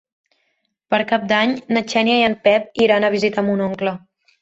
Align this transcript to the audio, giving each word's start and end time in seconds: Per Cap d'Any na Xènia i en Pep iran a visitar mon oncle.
Per 0.93 0.99
Cap 1.11 1.27
d'Any 1.33 1.53
na 1.77 1.85
Xènia 1.93 2.17
i 2.23 2.27
en 2.31 2.39
Pep 2.49 2.83
iran 2.89 3.07
a 3.07 3.15
visitar 3.21 3.49
mon 3.53 3.67
oncle. 3.71 3.99